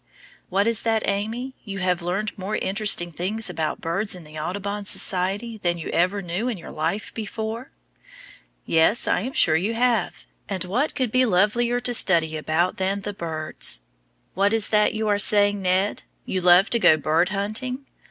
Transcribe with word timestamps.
What 0.49 0.65
is 0.65 0.81
that, 0.81 1.07
Amy? 1.07 1.53
You 1.63 1.77
have 1.77 2.01
learned 2.01 2.35
more 2.35 2.55
interesting 2.55 3.11
things 3.11 3.51
about 3.51 3.81
birds 3.81 4.15
in 4.15 4.23
the 4.23 4.35
Audubon 4.39 4.83
Society 4.85 5.59
than 5.59 5.77
you 5.77 5.89
ever 5.89 6.23
knew 6.23 6.47
in 6.47 6.57
your 6.57 6.71
life 6.71 7.13
before? 7.13 7.69
Yes, 8.65 9.07
I 9.07 9.19
am 9.19 9.33
sure 9.33 9.55
you 9.55 9.75
have, 9.75 10.25
and 10.49 10.65
what 10.65 10.95
could 10.95 11.11
be 11.11 11.23
lovelier 11.23 11.79
to 11.81 11.93
study 11.93 12.35
about 12.35 12.77
than 12.77 13.01
the 13.01 13.13
birds. 13.13 13.81
What 14.33 14.55
is 14.55 14.69
that 14.69 14.95
you 14.95 15.07
are 15.07 15.19
saying, 15.19 15.61
Ned? 15.61 16.01
You 16.25 16.41
love 16.41 16.71
to 16.71 16.79
go 16.79 16.97
bird 16.97 17.29
hunting? 17.29 17.85